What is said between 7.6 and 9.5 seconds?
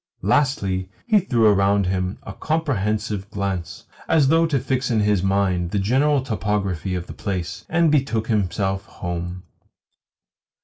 and betook himself home.